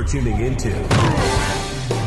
[0.00, 0.70] You're tuning into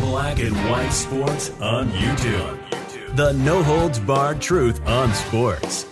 [0.02, 3.16] Black and White Sports on YouTube.
[3.16, 5.84] The no holds barred truth on sports.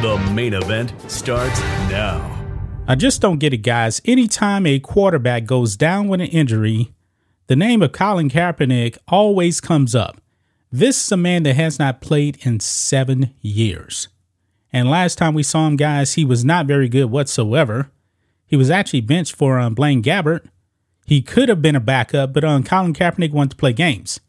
[0.00, 1.58] The main event starts
[1.90, 2.40] now.
[2.86, 4.00] I just don't get it, guys.
[4.04, 6.94] Anytime a quarterback goes down with an injury,
[7.48, 10.20] the name of Colin Kaepernick always comes up.
[10.70, 14.06] This is a man that has not played in seven years.
[14.72, 17.90] And last time we saw him, guys, he was not very good whatsoever.
[18.46, 20.46] He was actually benched for um, Blaine Gabbert.
[21.10, 24.20] He could have been a backup, but um, Colin Kaepernick wanted to play games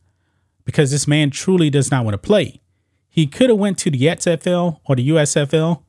[0.66, 2.60] because this man truly does not want to play.
[3.08, 5.84] He could have went to the XFL or the USFL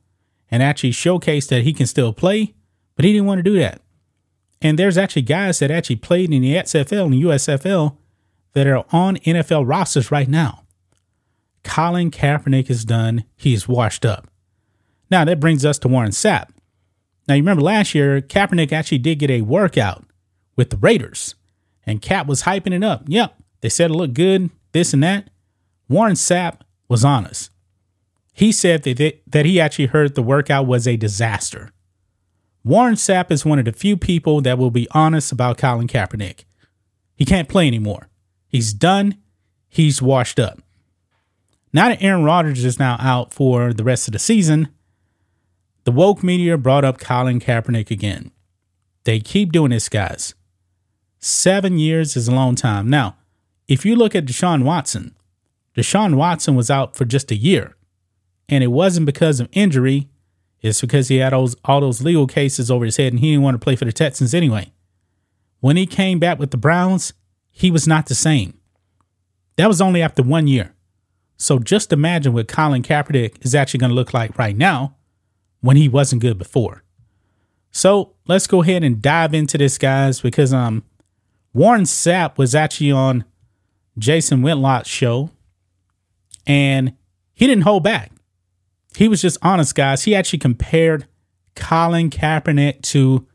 [0.51, 2.53] and actually showcased that he can still play,
[2.95, 3.81] but he didn't want to do that.
[4.61, 7.97] And there's actually guys that actually played in the XFL and USFL
[8.53, 10.61] that are on NFL rosters right now.
[11.63, 13.23] Colin Kaepernick is done.
[13.35, 14.27] He's washed up.
[15.09, 16.49] Now that brings us to Warren Sapp.
[17.27, 20.05] Now you remember last year, Kaepernick actually did get a workout
[20.55, 21.35] with the Raiders,
[21.85, 23.03] and Cap was hyping it up.
[23.07, 25.29] Yep, they said it looked good, this and that.
[25.89, 27.49] Warren Sapp was honest.
[28.33, 31.71] He said that, they, that he actually heard the workout was a disaster.
[32.63, 36.45] Warren Sapp is one of the few people that will be honest about Colin Kaepernick.
[37.15, 38.09] He can't play anymore.
[38.47, 39.17] He's done.
[39.69, 40.59] He's washed up.
[41.71, 44.69] Now that Aaron Rodgers is now out for the rest of the season,
[45.83, 48.31] the woke media brought up Colin Kaepernick again.
[49.03, 50.33] They keep doing this, guys.
[51.25, 52.89] Seven years is a long time.
[52.89, 53.15] Now,
[53.69, 55.15] if you look at Deshaun Watson,
[55.73, 57.77] Deshaun Watson was out for just a year,
[58.49, 60.09] and it wasn't because of injury.
[60.59, 63.43] It's because he had those, all those legal cases over his head and he didn't
[63.43, 64.73] want to play for the Texans anyway.
[65.61, 67.13] When he came back with the Browns,
[67.49, 68.59] he was not the same.
[69.55, 70.75] That was only after one year.
[71.37, 74.97] So just imagine what Colin Kaepernick is actually going to look like right now
[75.61, 76.83] when he wasn't good before.
[77.71, 80.83] So let's go ahead and dive into this, guys, because um
[81.53, 83.25] Warren Sapp was actually on
[83.97, 85.29] Jason Whitlock's show
[86.47, 86.93] and
[87.33, 88.11] he didn't hold back.
[88.95, 90.03] He was just honest, guys.
[90.03, 91.07] He actually compared
[91.55, 93.27] Colin Kaepernick to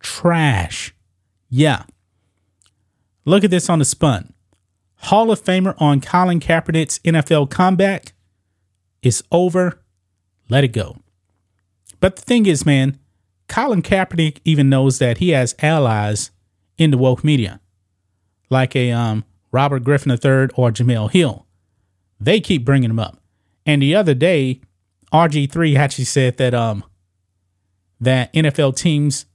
[0.00, 0.94] trash.
[1.48, 1.84] Yeah.
[3.24, 4.32] Look at this on the spun.
[4.96, 8.12] Hall of Famer on Colin Kaepernick's NFL comeback
[9.02, 9.82] is over.
[10.48, 10.96] Let it go.
[12.00, 12.98] But the thing is, man,
[13.48, 16.30] Colin Kaepernick even knows that he has allies
[16.82, 17.60] in the woke media,
[18.50, 21.46] like a um, Robert Griffin III or Jemele Hill.
[22.18, 23.18] They keep bringing him up.
[23.64, 24.60] And the other day,
[25.12, 26.84] RG3 actually said that um
[28.00, 29.26] that NFL teams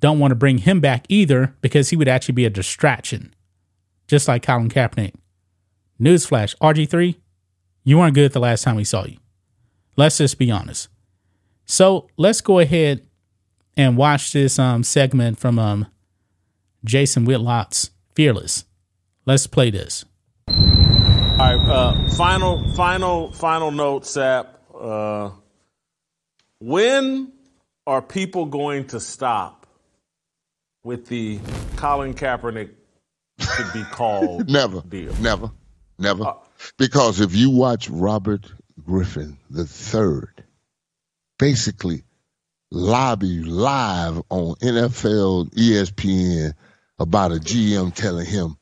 [0.00, 3.32] don't want to bring him back either because he would actually be a distraction,
[4.08, 5.14] just like Colin Kaepernick.
[6.00, 7.14] Newsflash: RG3,
[7.84, 9.18] you weren't good the last time we saw you.
[9.96, 10.88] Let's just be honest.
[11.66, 13.06] So let's go ahead
[13.76, 15.86] and watch this um segment from um
[16.84, 18.64] Jason Whitlock's Fearless.
[19.26, 20.04] Let's play this.
[20.46, 20.54] All
[21.40, 24.46] right, uh, final, final, final note, Sapp.
[24.78, 25.30] Uh,
[26.60, 27.32] when
[27.86, 29.66] are people going to stop
[30.84, 31.40] with the
[31.76, 32.70] Colin Kaepernick
[33.38, 35.12] to be called never, deal?
[35.16, 35.50] never,
[35.98, 36.24] never.
[36.24, 36.34] Uh,
[36.78, 38.52] because if you watch Robert
[38.84, 40.44] Griffin the third,
[41.38, 42.04] basically
[42.70, 46.54] lobby live on NFL ESPN
[47.04, 48.56] about a GM telling him,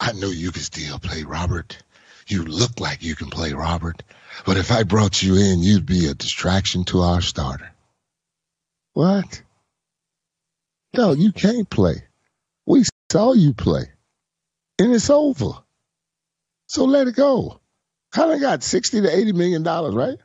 [0.00, 1.78] "I know you can still play, Robert."
[2.26, 4.02] You look like you can play, Robert.
[4.44, 7.70] But if I brought you in, you'd be a distraction to our starter.
[8.94, 9.42] What?
[10.96, 12.02] No, you can't play.
[12.66, 13.84] We saw you play.
[14.78, 15.52] And it's over.
[16.66, 17.60] So let it go.
[18.12, 20.18] Colin got 60 to 80 million dollars, right?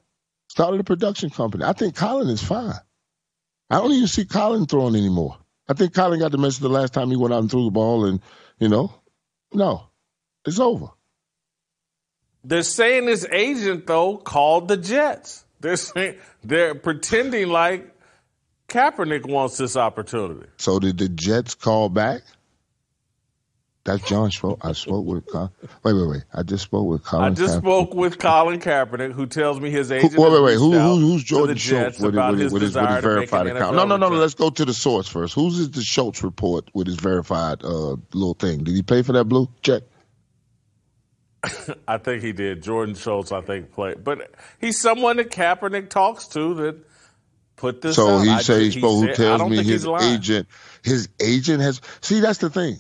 [0.48, 1.64] Started a production company.
[1.66, 2.80] I think Colin is fine.
[3.70, 5.38] I don't even see Colin throwing anymore.
[5.70, 7.72] I think Colin got the message the last time he went out and threw the
[7.72, 8.20] ball and,
[8.58, 8.92] you know,
[9.54, 9.84] no,
[10.44, 10.88] it's over.
[12.44, 15.46] They're saying his agent though called the Jets.
[15.60, 17.94] They're saying they're pretending like
[18.68, 20.48] Kaepernick wants this opportunity.
[20.58, 22.22] So did the Jets call back?
[23.90, 24.60] That's John spoke.
[24.62, 25.26] I spoke with.
[25.26, 25.50] Colin.
[25.84, 26.24] Wait, wait, wait.
[26.32, 27.32] I just spoke with Colin.
[27.32, 27.62] I just Kaepernick.
[27.62, 30.14] spoke with Colin Kaepernick, who tells me his agent.
[30.14, 30.54] Who, wait, wait, wait.
[30.58, 33.76] Who, who, who's Jordan Schultz with, with, his, with, his, with his verified account?
[33.76, 34.16] No, no, no, no.
[34.16, 35.34] Let's go to the source first.
[35.34, 38.64] Who's is the Schultz report with his verified uh, little thing?
[38.64, 39.82] Did he pay for that blue check?
[41.88, 42.62] I think he did.
[42.62, 44.04] Jordan Schultz, I think, played.
[44.04, 44.30] But
[44.62, 46.78] he's someone that Kaepernick talks to that
[47.56, 48.22] put this So out.
[48.22, 50.48] he says who tells me his agent,
[50.84, 52.80] his agent has, see, that's the thing.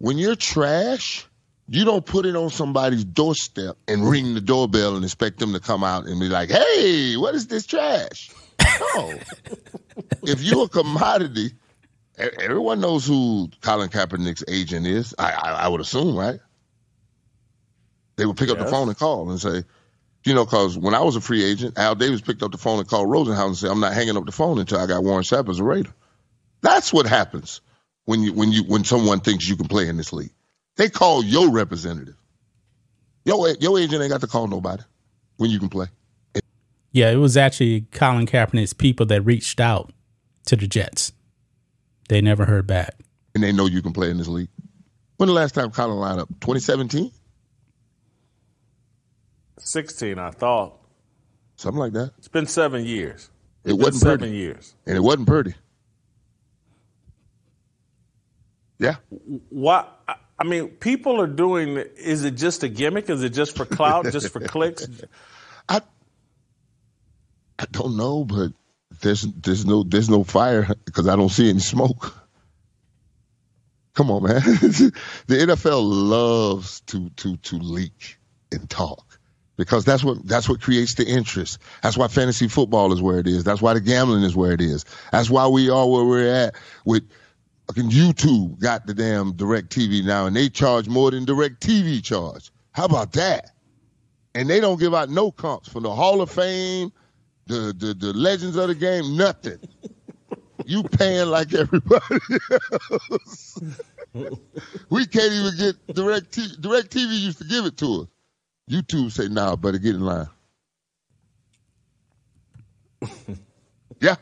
[0.00, 1.26] When you're trash,
[1.68, 5.60] you don't put it on somebody's doorstep and ring the doorbell and expect them to
[5.60, 8.30] come out and be like, hey, what is this trash?
[8.60, 9.14] No.
[10.22, 11.52] if you're a commodity
[12.20, 15.14] everyone knows who Colin Kaepernick's agent is.
[15.18, 16.40] I, I, I would assume, right?
[18.16, 18.58] They would pick yes.
[18.58, 19.64] up the phone and call and say,
[20.24, 22.78] you know, because when I was a free agent, Al Davis picked up the phone
[22.78, 25.24] and called Rosenhaus and said, "I'm not hanging up the phone until I got Warren
[25.24, 25.94] Sapp as a Raider."
[26.60, 27.62] That's what happens
[28.10, 30.32] when you when you when someone thinks you can play in this league.
[30.76, 32.16] They call your representative.
[33.24, 34.82] Your your agent ain't got to call nobody
[35.36, 35.86] when you can play.
[36.90, 39.92] Yeah, it was actually Colin Kaepernick's people that reached out
[40.46, 41.12] to the Jets.
[42.08, 42.96] They never heard back.
[43.36, 44.48] And they know you can play in this league.
[45.18, 46.28] When the last time Colin lined up?
[46.40, 47.12] 2017?
[49.58, 50.80] 16, I thought.
[51.54, 52.10] Something like that.
[52.18, 53.30] It's been seven years.
[53.62, 54.36] It's it wasn't seven pretty.
[54.36, 54.74] years.
[54.84, 55.54] And it wasn't pretty.
[58.80, 58.96] Yeah.
[59.50, 59.86] Why?
[60.38, 61.76] I mean, people are doing.
[61.76, 63.10] Is it just a gimmick?
[63.10, 64.10] Is it just for clout?
[64.10, 64.88] just for clicks?
[65.68, 65.82] I
[67.58, 68.52] I don't know, but
[69.02, 72.16] there's there's no there's no fire because I don't see any smoke.
[73.94, 74.40] Come on, man.
[74.42, 74.92] the
[75.28, 78.18] NFL loves to to to leak
[78.50, 79.18] and talk
[79.58, 81.58] because that's what that's what creates the interest.
[81.82, 83.44] That's why fantasy football is where it is.
[83.44, 84.86] That's why the gambling is where it is.
[85.12, 86.54] That's why we are where we're at
[86.86, 87.06] with
[87.70, 92.50] fucking YouTube got the damn DirecTV now and they charge more than DirecTV charge.
[92.72, 93.52] How about that?
[94.34, 96.90] And they don't give out no comps from the Hall of Fame
[97.46, 99.60] the, the, the legends of the game, nothing.
[100.66, 102.18] you paying like everybody
[103.10, 103.60] else.
[104.88, 106.60] we can't even get DirecTV.
[106.60, 108.08] Direct TV used to give it to us.
[108.68, 110.28] YouTube say, nah, better get in line.
[114.00, 114.16] yeah.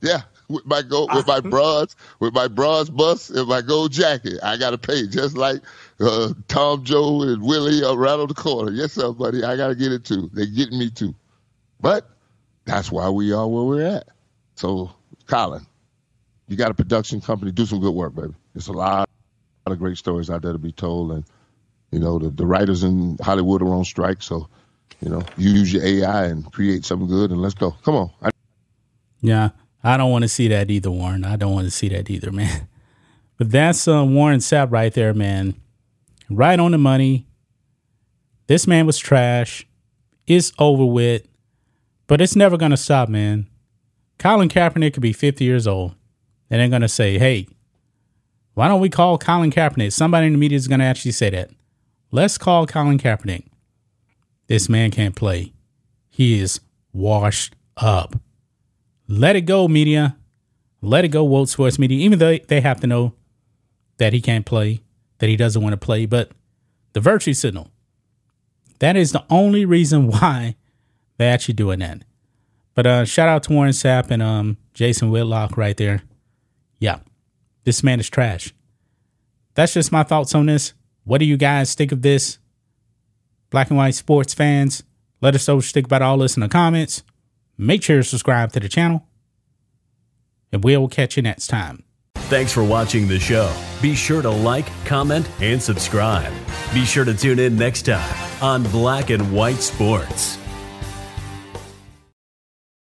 [0.00, 0.22] Yeah.
[0.54, 4.38] With my gold, with my bras, with my bras bust and my gold jacket.
[4.42, 5.60] I gotta pay just like
[6.00, 8.70] uh, Tom Joe and Willie around the corner.
[8.72, 9.44] Yes, sir, buddy.
[9.44, 10.30] I gotta get it too.
[10.32, 11.14] They getting me too.
[11.80, 12.08] But
[12.64, 14.08] that's why we are where we're at.
[14.56, 14.90] So,
[15.26, 15.66] Colin,
[16.48, 18.34] you got a production company, do some good work, baby.
[18.54, 19.08] There's a lot,
[19.66, 21.24] a lot of great stories out there to be told, and
[21.90, 24.48] you know the, the writers in Hollywood are on strike, so
[25.02, 27.72] you know you use your AI and create something good, and let's go.
[27.82, 28.10] Come on.
[28.22, 28.30] I-
[29.20, 29.50] yeah,
[29.84, 31.24] I don't want to see that either, Warren.
[31.24, 32.68] I don't want to see that either, man.
[33.36, 35.56] But that's uh, Warren Sapp right there, man.
[36.30, 37.26] Right on the money.
[38.46, 39.66] This man was trash.
[40.28, 41.26] It's over with.
[42.06, 43.48] But it's never going to stop, man.
[44.20, 45.96] Colin Kaepernick could be 50 years old,
[46.48, 47.48] and they're going to say, hey,
[48.54, 49.92] why don't we call Colin Kaepernick?
[49.92, 51.50] Somebody in the media is going to actually say that.
[52.12, 53.46] Let's call Colin Kaepernick.
[54.46, 55.52] This man can't play.
[56.08, 56.60] He is
[56.92, 58.14] washed up.
[59.06, 60.16] Let it go, media.
[60.80, 61.98] Let it go, World Sports Media.
[62.04, 63.14] Even though they have to know
[63.98, 64.82] that he can't play,
[65.18, 66.30] that he doesn't want to play, but
[66.92, 67.70] the virtue signal.
[68.80, 70.56] That is the only reason why
[71.18, 72.02] they actually doing that.
[72.74, 76.02] But uh, shout out to Warren Sapp and um, Jason Whitlock right there.
[76.80, 76.98] Yeah,
[77.64, 78.52] this man is trash.
[79.54, 80.74] That's just my thoughts on this.
[81.04, 82.38] What do you guys think of this?
[83.50, 84.82] Black and white sports fans,
[85.20, 87.04] let us know what you think about all this in the comments.
[87.56, 89.06] Make sure to subscribe to the channel.
[90.52, 91.84] And we'll catch you next time.
[92.14, 93.54] Thanks for watching the show.
[93.82, 96.32] Be sure to like, comment, and subscribe.
[96.72, 100.38] Be sure to tune in next time on Black and White Sports.